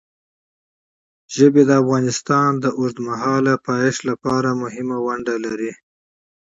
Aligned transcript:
ژبې 1.35 1.63
د 1.67 1.71
افغانستان 1.81 2.49
د 2.63 2.65
اوږدمهاله 2.79 3.53
پایښت 3.67 4.01
لپاره 4.09 4.59
مهم 4.61 4.87
رول 4.97 5.21
لري. 5.45 5.71